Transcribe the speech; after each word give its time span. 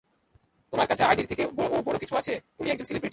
তোমার 0.73 0.87
কাছে 0.87 1.03
আইডির 1.03 1.27
থেকে 1.27 1.43
ও 1.45 1.81
বড় 1.87 1.97
কিছু 1.97 2.13
আছে, 2.15 2.33
তুমি 2.57 2.67
একজন 2.69 2.85
সেলিব্রিটি! 2.85 3.09